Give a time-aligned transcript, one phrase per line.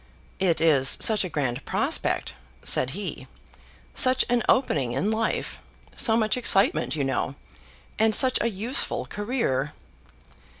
[0.39, 3.27] "It is such a grand prospect," said he.
[3.93, 5.59] "Such an opening in life.
[5.95, 7.35] So much excitement, you know;
[7.99, 9.73] and such a useful career."